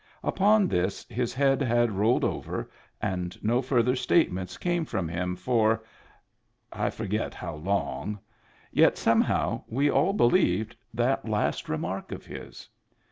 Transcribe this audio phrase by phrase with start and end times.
[0.23, 2.71] Upon this his head had rolled over,
[3.03, 5.83] and no further statements came from him for—
[6.73, 8.17] I forget how long.
[8.71, 12.67] Yet somehow, we all believed that last remark of his.